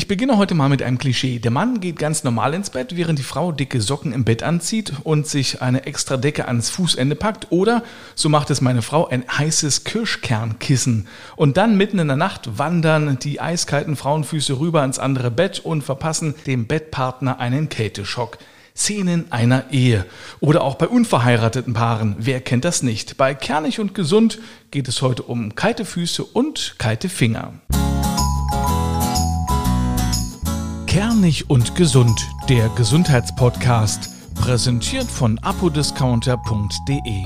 [0.00, 1.40] Ich beginne heute mal mit einem Klischee.
[1.40, 4.94] Der Mann geht ganz normal ins Bett, während die Frau dicke Socken im Bett anzieht
[5.04, 7.48] und sich eine extra Decke ans Fußende packt.
[7.52, 7.84] Oder,
[8.14, 11.06] so macht es meine Frau, ein heißes Kirschkernkissen.
[11.36, 15.82] Und dann mitten in der Nacht wandern die eiskalten Frauenfüße rüber ins andere Bett und
[15.82, 18.38] verpassen dem Bettpartner einen Kälteschock.
[18.74, 20.06] Szenen einer Ehe.
[20.40, 22.16] Oder auch bei unverheirateten Paaren.
[22.18, 23.18] Wer kennt das nicht?
[23.18, 24.38] Bei Kernig und Gesund
[24.70, 27.52] geht es heute um kalte Füße und kalte Finger.
[30.90, 37.22] Kernig und Gesund, der Gesundheitspodcast, präsentiert von apodiscounter.de.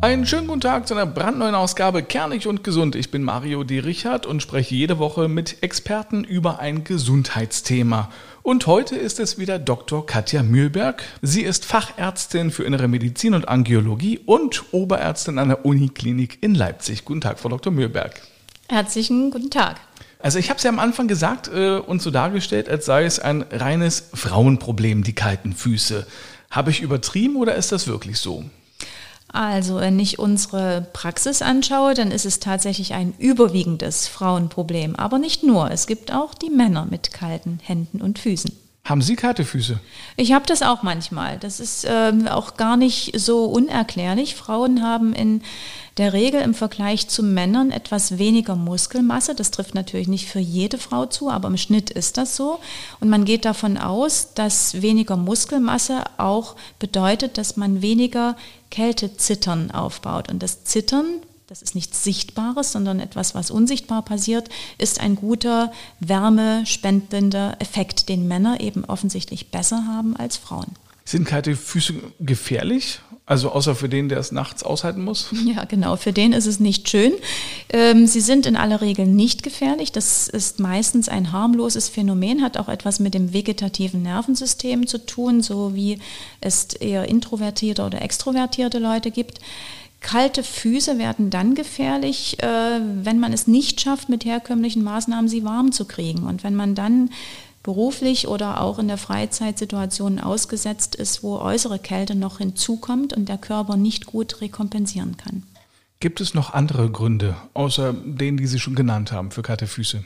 [0.00, 2.96] Einen schönen guten Tag zu einer brandneuen Ausgabe Kernig und Gesund.
[2.96, 3.78] Ich bin Mario D.
[3.78, 8.10] Richard und spreche jede Woche mit Experten über ein Gesundheitsthema.
[8.42, 10.04] Und heute ist es wieder Dr.
[10.04, 11.04] Katja Mühlberg.
[11.22, 17.04] Sie ist Fachärztin für Innere Medizin und Angiologie und Oberärztin an der Uniklinik in Leipzig.
[17.04, 17.72] Guten Tag, Frau Dr.
[17.72, 18.20] Mühlberg.
[18.68, 19.80] Herzlichen guten Tag.
[20.22, 23.18] Also ich habe es ja am Anfang gesagt äh, und so dargestellt, als sei es
[23.18, 26.06] ein reines Frauenproblem, die kalten Füße.
[26.50, 28.44] Habe ich übertrieben oder ist das wirklich so?
[29.32, 34.96] Also wenn ich unsere Praxis anschaue, dann ist es tatsächlich ein überwiegendes Frauenproblem.
[34.96, 38.50] Aber nicht nur, es gibt auch die Männer mit kalten Händen und Füßen.
[38.90, 39.78] Haben Sie kalte Füße?
[40.16, 41.38] Ich habe das auch manchmal.
[41.38, 44.34] Das ist ähm, auch gar nicht so unerklärlich.
[44.34, 45.42] Frauen haben in
[45.96, 49.36] der Regel im Vergleich zu Männern etwas weniger Muskelmasse.
[49.36, 52.58] Das trifft natürlich nicht für jede Frau zu, aber im Schnitt ist das so.
[52.98, 58.34] Und man geht davon aus, dass weniger Muskelmasse auch bedeutet, dass man weniger
[58.72, 60.28] Kältezittern aufbaut.
[60.32, 61.06] Und das Zittern
[61.50, 64.48] das ist nichts Sichtbares, sondern etwas, was unsichtbar passiert,
[64.78, 70.76] ist ein guter wärmespendender Effekt, den Männer eben offensichtlich besser haben als Frauen.
[71.04, 73.00] Sind kalte Füße gefährlich?
[73.26, 75.26] Also außer für den, der es nachts aushalten muss?
[75.44, 77.12] Ja, genau, für den ist es nicht schön.
[77.70, 79.90] Ähm, sie sind in aller Regel nicht gefährlich.
[79.90, 85.42] Das ist meistens ein harmloses Phänomen, hat auch etwas mit dem vegetativen Nervensystem zu tun,
[85.42, 85.98] so wie
[86.40, 89.40] es eher introvertierte oder extrovertierte Leute gibt.
[90.00, 95.44] Kalte Füße werden dann gefährlich, äh, wenn man es nicht schafft, mit herkömmlichen Maßnahmen sie
[95.44, 96.22] warm zu kriegen.
[96.22, 97.10] Und wenn man dann
[97.62, 103.38] beruflich oder auch in der Freizeitsituation ausgesetzt ist, wo äußere Kälte noch hinzukommt und der
[103.38, 105.42] Körper nicht gut rekompensieren kann.
[106.00, 110.02] Gibt es noch andere Gründe, außer denen, die Sie schon genannt haben, für kalte Füße?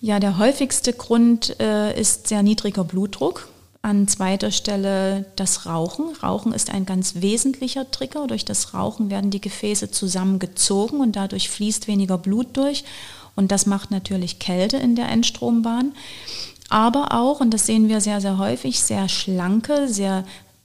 [0.00, 3.48] Ja, der häufigste Grund äh, ist sehr niedriger Blutdruck.
[3.84, 6.16] An zweiter Stelle das Rauchen.
[6.22, 8.26] Rauchen ist ein ganz wesentlicher Trigger.
[8.26, 12.84] Durch das Rauchen werden die Gefäße zusammengezogen und dadurch fließt weniger Blut durch.
[13.36, 15.92] Und das macht natürlich Kälte in der Endstrombahn.
[16.70, 20.24] Aber auch, und das sehen wir sehr, sehr häufig, sehr schlanke, sehr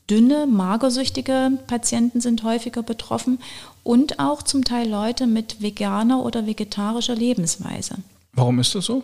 [0.10, 3.40] dünne, magersüchtige Patienten sind häufiger betroffen
[3.84, 7.96] und auch zum Teil Leute mit veganer oder vegetarischer Lebensweise.
[8.32, 9.04] Warum ist das so?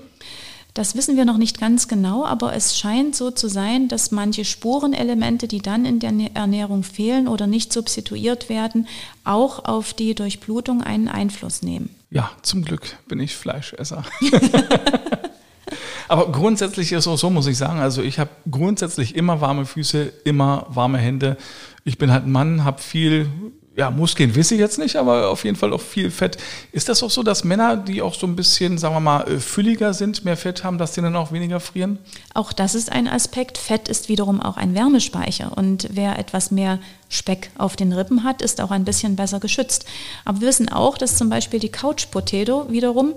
[0.76, 4.44] Das wissen wir noch nicht ganz genau, aber es scheint so zu sein, dass manche
[4.44, 8.86] Spurenelemente, die dann in der Ernährung fehlen oder nicht substituiert werden,
[9.24, 11.96] auch auf die Durchblutung einen Einfluss nehmen.
[12.12, 14.04] Ja, zum Glück bin ich Fleischesser.
[16.10, 17.80] Aber grundsätzlich ist es auch so, muss ich sagen.
[17.80, 21.38] Also ich habe grundsätzlich immer warme Füße, immer warme Hände.
[21.86, 23.30] Ich bin halt ein Mann, habe viel
[23.78, 26.38] ja, Muskeln wisse ich jetzt nicht, aber auf jeden Fall auch viel Fett.
[26.72, 29.40] Ist das auch so, dass Männer, die auch so ein bisschen, sagen wir mal, äh,
[29.40, 32.00] fülliger sind, mehr Fett haben, dass die dann auch weniger frieren?
[32.34, 33.58] Auch das ist ein Aspekt.
[33.58, 35.52] Fett ist wiederum auch ein Wärmespeicher.
[35.58, 39.86] Und wer etwas mehr Speck auf den Rippen hat, ist auch ein bisschen besser geschützt.
[40.26, 43.14] Aber wir wissen auch, dass zum Beispiel die Couch Potato wiederum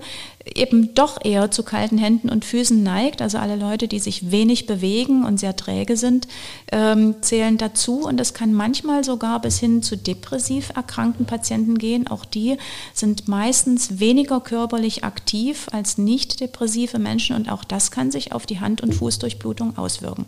[0.55, 3.21] eben doch eher zu kalten Händen und Füßen neigt.
[3.21, 6.27] Also alle Leute, die sich wenig bewegen und sehr träge sind,
[6.71, 8.01] ähm, zählen dazu.
[8.01, 12.07] Und das kann manchmal sogar bis hin zu depressiv erkrankten Patienten gehen.
[12.07, 12.57] Auch die
[12.93, 17.35] sind meistens weniger körperlich aktiv als nicht depressive Menschen.
[17.35, 20.25] Und auch das kann sich auf die Hand- und Fußdurchblutung auswirken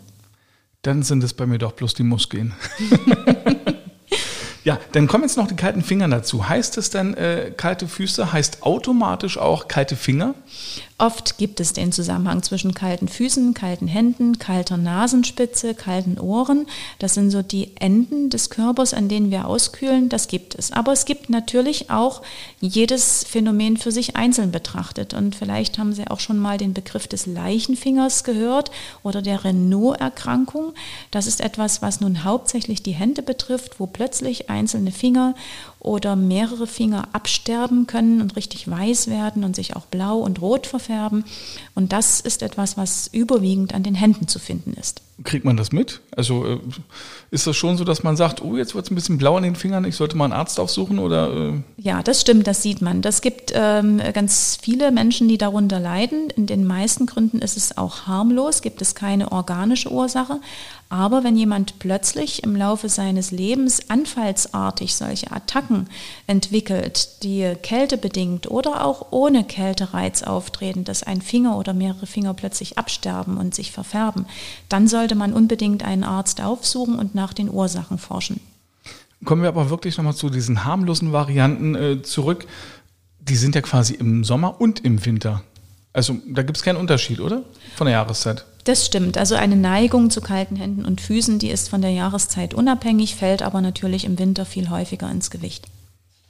[0.82, 2.54] dann sind es bei mir doch bloß die Muskeln.
[4.64, 6.48] ja, dann kommen jetzt noch die kalten Finger dazu.
[6.48, 10.34] Heißt es denn, äh, kalte Füße heißt automatisch auch kalte Finger?
[11.02, 16.68] Oft gibt es den Zusammenhang zwischen kalten Füßen, kalten Händen, kalter Nasenspitze, kalten Ohren.
[17.00, 20.08] Das sind so die Enden des Körpers, an denen wir auskühlen.
[20.08, 20.70] Das gibt es.
[20.70, 22.22] Aber es gibt natürlich auch
[22.60, 25.12] jedes Phänomen für sich einzeln betrachtet.
[25.12, 28.70] Und vielleicht haben Sie auch schon mal den Begriff des Leichenfingers gehört
[29.02, 30.72] oder der Renault-Erkrankung.
[31.10, 35.34] Das ist etwas, was nun hauptsächlich die Hände betrifft, wo plötzlich einzelne Finger
[35.82, 40.68] oder mehrere Finger absterben können und richtig weiß werden und sich auch blau und rot
[40.68, 41.24] verfärben.
[41.74, 45.02] Und das ist etwas, was überwiegend an den Händen zu finden ist.
[45.24, 46.00] Kriegt man das mit?
[46.16, 46.58] Also äh,
[47.30, 49.42] ist das schon so, dass man sagt, oh, jetzt wird es ein bisschen blau an
[49.42, 51.32] den Fingern, ich sollte mal einen Arzt aufsuchen oder?
[51.32, 51.52] Äh?
[51.76, 53.02] Ja, das stimmt, das sieht man.
[53.02, 56.30] Das gibt ähm, ganz viele Menschen, die darunter leiden.
[56.30, 60.40] In den meisten Gründen ist es auch harmlos, gibt es keine organische Ursache.
[60.92, 65.88] Aber wenn jemand plötzlich im Laufe seines Lebens anfallsartig solche Attacken
[66.26, 72.76] entwickelt, die kältebedingt oder auch ohne Kältereiz auftreten, dass ein Finger oder mehrere Finger plötzlich
[72.76, 74.26] absterben und sich verfärben,
[74.68, 78.40] dann sollte man unbedingt einen Arzt aufsuchen und nach den Ursachen forschen.
[79.24, 82.46] Kommen wir aber wirklich nochmal zu diesen harmlosen Varianten äh, zurück.
[83.18, 85.42] Die sind ja quasi im Sommer und im Winter.
[85.94, 87.44] Also da gibt es keinen Unterschied, oder?
[87.76, 88.44] Von der Jahreszeit.
[88.64, 89.18] Das stimmt.
[89.18, 93.42] Also eine Neigung zu kalten Händen und Füßen, die ist von der Jahreszeit unabhängig, fällt
[93.42, 95.66] aber natürlich im Winter viel häufiger ins Gewicht.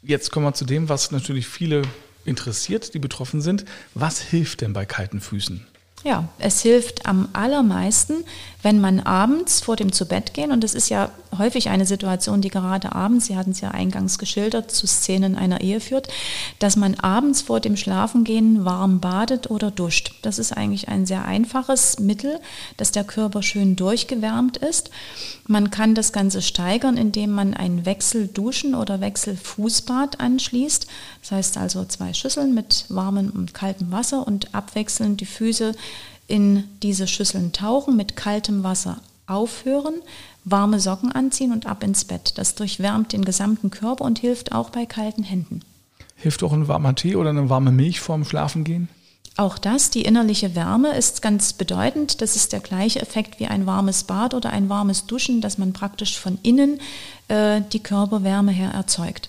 [0.03, 1.83] Jetzt kommen wir zu dem, was natürlich viele
[2.25, 3.65] interessiert, die betroffen sind.
[3.95, 5.67] Was hilft denn bei kalten Füßen?
[6.05, 8.25] Ja, es hilft am allermeisten,
[8.63, 12.93] wenn man abends vor dem Zubettgehen, und das ist ja häufig eine Situation, die gerade
[12.93, 16.09] abends, Sie hatten es ja eingangs geschildert, zu Szenen einer Ehe führt,
[16.59, 20.15] dass man abends vor dem Schlafengehen warm badet oder duscht.
[20.23, 22.39] Das ist eigentlich ein sehr einfaches Mittel,
[22.77, 24.91] dass der Körper schön durchgewärmt ist.
[25.47, 30.87] Man kann das Ganze steigern, indem man ein Wechselduschen oder Wechselfußbad anschließt.
[31.21, 35.73] Das heißt also zwei Schüsseln mit warmem und kaltem Wasser und abwechselnd die Füße
[36.33, 39.97] in diese Schüsseln tauchen, mit kaltem Wasser aufhören,
[40.45, 42.33] warme Socken anziehen und ab ins Bett.
[42.37, 45.61] Das durchwärmt den gesamten Körper und hilft auch bei kalten Händen.
[46.17, 48.89] Hilft auch ein warmer Tee oder eine warme Milch vorm Schlafengehen?
[49.37, 52.23] Auch das, die innerliche Wärme, ist ganz bedeutend.
[52.23, 55.75] Das ist der gleiche Effekt wie ein warmes Bad oder ein warmes Duschen, dass man
[55.75, 56.81] praktisch von innen
[57.29, 59.29] äh, die Körperwärme her erzeugt.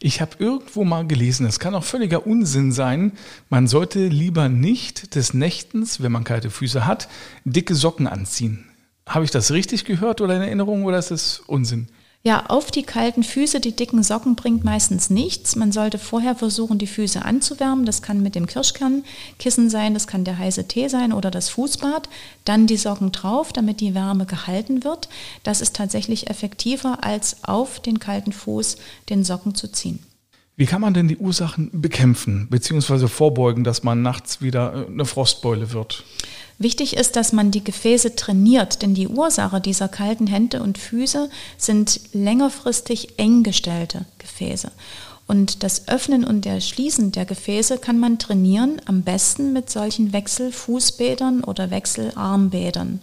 [0.00, 3.12] Ich habe irgendwo mal gelesen, es kann auch völliger Unsinn sein,
[3.48, 7.08] man sollte lieber nicht des Nächtens, wenn man kalte Füße hat,
[7.44, 8.64] dicke Socken anziehen.
[9.06, 11.88] Habe ich das richtig gehört oder in Erinnerung oder ist es Unsinn?
[12.24, 15.54] Ja, auf die kalten Füße, die dicken Socken bringt meistens nichts.
[15.54, 17.86] Man sollte vorher versuchen, die Füße anzuwärmen.
[17.86, 22.08] Das kann mit dem Kirschkernkissen sein, das kann der heiße Tee sein oder das Fußbad.
[22.44, 25.08] Dann die Socken drauf, damit die Wärme gehalten wird.
[25.44, 28.78] Das ist tatsächlich effektiver, als auf den kalten Fuß
[29.08, 30.00] den Socken zu ziehen.
[30.58, 33.06] Wie kann man denn die Ursachen bekämpfen bzw.
[33.06, 36.02] vorbeugen, dass man nachts wieder äh, eine Frostbeule wird?
[36.58, 41.30] Wichtig ist, dass man die Gefäße trainiert, denn die Ursache dieser kalten Hände und Füße
[41.56, 44.72] sind längerfristig eng gestellte Gefäße.
[45.28, 50.12] Und das Öffnen und der Schließen der Gefäße kann man trainieren, am besten mit solchen
[50.12, 53.00] Wechselfußbädern oder Wechselarmbädern.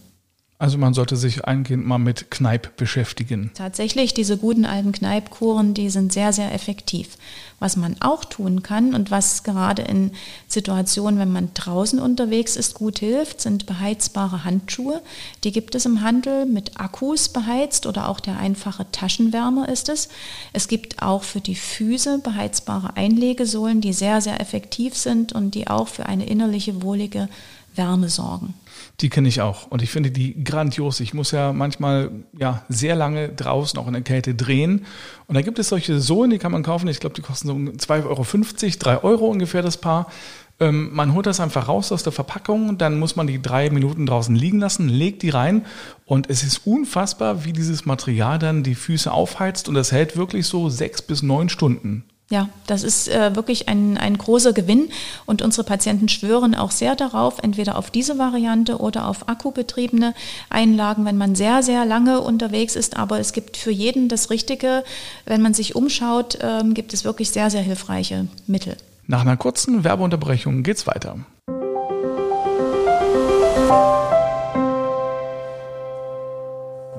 [0.57, 3.51] Also man sollte sich eingehend mal mit Kneipp beschäftigen.
[3.55, 7.17] Tatsächlich, diese guten alten Kneippkuren, die sind sehr, sehr effektiv.
[7.59, 10.11] Was man auch tun kann und was gerade in
[10.47, 15.01] Situationen, wenn man draußen unterwegs ist, gut hilft, sind beheizbare Handschuhe.
[15.43, 20.07] Die gibt es im Handel mit Akkus beheizt oder auch der einfache Taschenwärmer ist es.
[20.53, 25.67] Es gibt auch für die Füße beheizbare Einlegesohlen, die sehr, sehr effektiv sind und die
[25.67, 27.27] auch für eine innerliche wohlige
[27.77, 28.53] Wärme sorgen.
[29.01, 30.99] Die kenne ich auch und ich finde die grandios.
[30.99, 34.85] Ich muss ja manchmal ja sehr lange draußen auch in der Kälte drehen
[35.27, 36.87] und da gibt es solche Sohlen, die kann man kaufen.
[36.87, 38.23] Ich glaube, die kosten so 2,50 Euro,
[38.79, 40.07] 3 Euro ungefähr das Paar.
[40.59, 44.05] Ähm, man holt das einfach raus aus der Verpackung, dann muss man die drei Minuten
[44.05, 45.65] draußen liegen lassen, legt die rein
[46.05, 50.47] und es ist unfassbar, wie dieses Material dann die Füße aufheizt und das hält wirklich
[50.47, 52.05] so sechs bis neun Stunden.
[52.31, 54.89] Ja, das ist äh, wirklich ein, ein großer Gewinn
[55.27, 60.15] und unsere Patienten schwören auch sehr darauf, entweder auf diese Variante oder auf akkubetriebene
[60.49, 62.97] Einlagen, wenn man sehr, sehr lange unterwegs ist.
[62.97, 64.83] Aber es gibt für jeden das Richtige.
[65.25, 68.75] Wenn man sich umschaut, äh, gibt es wirklich sehr, sehr hilfreiche Mittel.
[69.05, 71.19] Nach einer kurzen Werbeunterbrechung geht's weiter.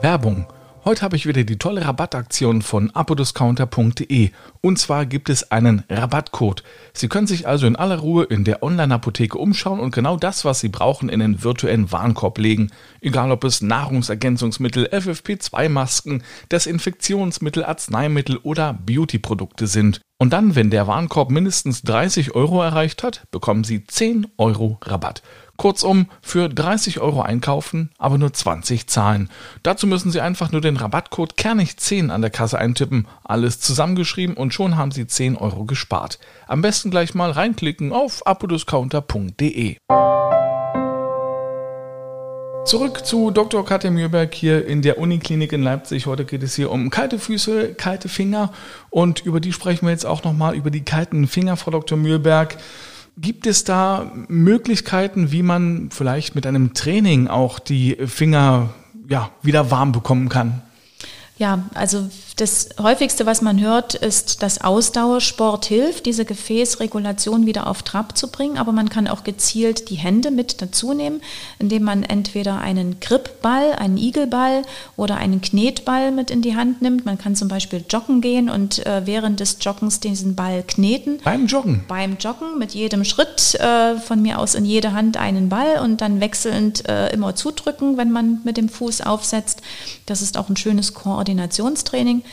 [0.00, 0.46] Werbung
[0.88, 6.62] Heute habe ich wieder die tolle Rabattaktion von apodiscounter.de und zwar gibt es einen Rabattcode.
[6.92, 10.60] Sie können sich also in aller Ruhe in der Online-Apotheke umschauen und genau das, was
[10.60, 12.70] Sie brauchen, in den virtuellen Warenkorb legen.
[13.00, 20.00] Egal ob es Nahrungsergänzungsmittel, FFP2-Masken, Desinfektionsmittel, Arzneimittel oder Beauty-Produkte sind.
[20.18, 25.22] Und dann, wenn der Warenkorb mindestens 30 Euro erreicht hat, bekommen Sie 10 Euro Rabatt.
[25.56, 29.30] Kurzum, für 30 Euro einkaufen, aber nur 20 zahlen.
[29.62, 34.54] Dazu müssen Sie einfach nur den Rabattcode Kernig10 an der Kasse eintippen, alles zusammengeschrieben und
[34.54, 36.18] schon haben Sie 10 Euro gespart.
[36.46, 39.76] Am besten gleich mal reinklicken auf apodiscounter.de.
[42.66, 43.64] Zurück zu Dr.
[43.64, 46.06] Katja Mühlberg hier in der Uniklinik in Leipzig.
[46.06, 48.52] Heute geht es hier um kalte Füße, kalte Finger
[48.90, 51.96] und über die sprechen wir jetzt auch nochmal, über die kalten Finger, Frau Dr.
[51.96, 52.56] Mühlberg.
[53.18, 58.70] Gibt es da Möglichkeiten, wie man vielleicht mit einem Training auch die Finger
[59.08, 60.60] ja, wieder warm bekommen kann?
[61.38, 67.82] Ja, also das häufigste, was man hört, ist, dass Ausdauersport hilft, diese Gefäßregulation wieder auf
[67.82, 68.58] Trab zu bringen.
[68.58, 71.22] Aber man kann auch gezielt die Hände mit dazu nehmen,
[71.58, 74.62] indem man entweder einen Gripball, einen Igelball
[74.96, 77.06] oder einen Knetball mit in die Hand nimmt.
[77.06, 81.20] Man kann zum Beispiel joggen gehen und äh, während des Joggens diesen Ball kneten.
[81.24, 81.84] Beim Joggen?
[81.88, 86.02] Beim Joggen mit jedem Schritt äh, von mir aus in jede Hand einen Ball und
[86.02, 89.62] dann wechselnd äh, immer zudrücken, wenn man mit dem Fuß aufsetzt.
[90.04, 92.24] Das ist auch ein schönes Koordinationstraining.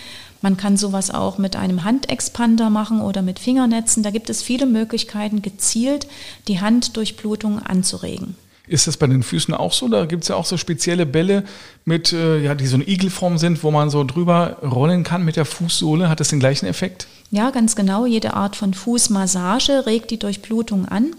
[0.42, 4.04] Man kann sowas auch mit einem Handexpander machen oder mit Fingernetzen.
[4.04, 6.08] Da gibt es viele Möglichkeiten, gezielt
[6.48, 8.36] die Handdurchblutung anzuregen.
[8.68, 9.88] Ist das bei den Füßen auch so?
[9.90, 11.44] Da gibt es ja auch so spezielle Bälle,
[11.86, 15.36] mit, äh, ja, die so eine Igelform sind, wo man so drüber rollen kann mit
[15.36, 16.10] der Fußsohle.
[16.10, 17.08] Hat das den gleichen Effekt?
[17.32, 18.06] Ja, ganz genau.
[18.06, 21.16] Jede Art von Fußmassage regt die Durchblutung an.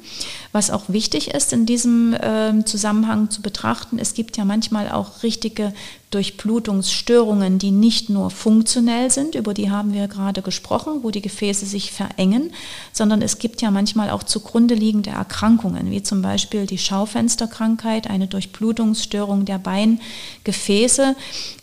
[0.52, 5.25] Was auch wichtig ist in diesem äh, Zusammenhang zu betrachten, es gibt ja manchmal auch
[5.25, 5.73] richtige
[6.14, 11.66] Durchblutungsstörungen, die nicht nur funktionell sind, über die haben wir gerade gesprochen, wo die Gefäße
[11.66, 12.52] sich verengen,
[12.92, 18.28] sondern es gibt ja manchmal auch zugrunde liegende Erkrankungen, wie zum Beispiel die Schaufensterkrankheit, eine
[18.28, 21.16] Durchblutungsstörung der Beingefäße.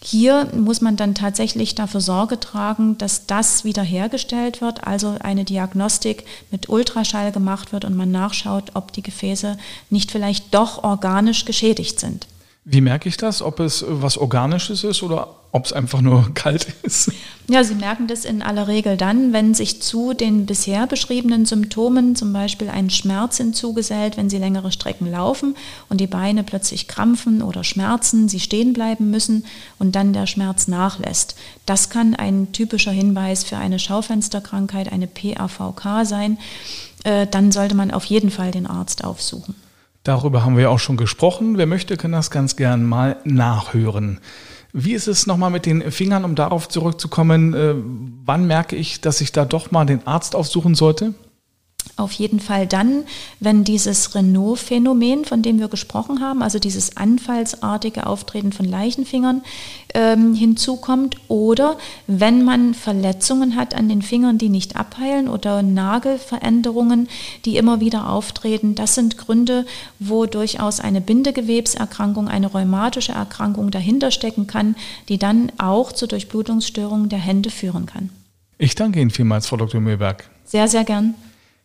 [0.03, 6.25] Hier muss man dann tatsächlich dafür Sorge tragen, dass das wiederhergestellt wird, also eine Diagnostik
[6.49, 9.57] mit Ultraschall gemacht wird und man nachschaut, ob die Gefäße
[9.89, 12.27] nicht vielleicht doch organisch geschädigt sind.
[12.63, 13.41] Wie merke ich das?
[13.41, 17.11] Ob es was Organisches ist oder ob es einfach nur kalt ist?
[17.49, 22.15] Ja, Sie merken das in aller Regel dann, wenn sich zu den bisher beschriebenen Symptomen
[22.15, 25.55] zum Beispiel ein Schmerz hinzugesellt, wenn Sie längere Strecken laufen
[25.89, 29.43] und die Beine plötzlich krampfen oder schmerzen, Sie stehen bleiben müssen
[29.79, 31.35] und dann der Schmerz nachlässt.
[31.65, 36.37] Das kann ein typischer Hinweis für eine Schaufensterkrankheit, eine PAVK sein.
[37.03, 39.55] Äh, dann sollte man auf jeden Fall den Arzt aufsuchen.
[40.03, 41.57] Darüber haben wir auch schon gesprochen.
[41.57, 44.19] Wer möchte, kann das ganz gern mal nachhören.
[44.73, 47.53] Wie ist es nochmal mit den Fingern, um darauf zurückzukommen?
[47.53, 47.75] Äh,
[48.25, 51.13] wann merke ich, dass ich da doch mal den Arzt aufsuchen sollte?
[52.01, 53.03] Auf jeden Fall dann,
[53.39, 59.43] wenn dieses Renault-Phänomen, von dem wir gesprochen haben, also dieses anfallsartige Auftreten von Leichenfingern
[59.93, 61.77] ähm, hinzukommt oder
[62.07, 67.07] wenn man Verletzungen hat an den Fingern, die nicht abheilen oder Nagelveränderungen,
[67.45, 68.73] die immer wieder auftreten.
[68.73, 69.67] Das sind Gründe,
[69.99, 74.75] wo durchaus eine Bindegewebserkrankung, eine rheumatische Erkrankung dahinter stecken kann,
[75.07, 78.09] die dann auch zur Durchblutungsstörung der Hände führen kann.
[78.57, 79.81] Ich danke Ihnen vielmals, Frau Dr.
[79.81, 80.29] Mühlberg.
[80.45, 81.13] Sehr, sehr gern.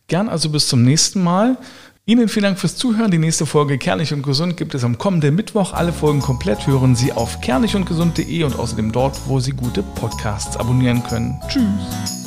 [0.09, 1.59] Gern also bis zum nächsten Mal.
[2.05, 3.11] Ihnen vielen Dank fürs Zuhören.
[3.11, 5.73] Die nächste Folge Kernig und Gesund gibt es am kommenden Mittwoch.
[5.73, 11.03] Alle Folgen komplett hören Sie auf kernigundgesund.de und außerdem dort, wo Sie gute Podcasts abonnieren
[11.03, 11.41] können.
[11.49, 12.26] Tschüss.